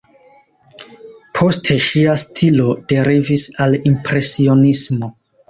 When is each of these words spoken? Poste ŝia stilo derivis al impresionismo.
Poste 1.39 1.77
ŝia 1.87 2.15
stilo 2.23 2.71
derivis 2.93 3.45
al 3.67 3.79
impresionismo. 3.93 5.13